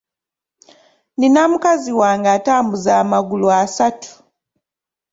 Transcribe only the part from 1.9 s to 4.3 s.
wange atambuza amagulu asatu.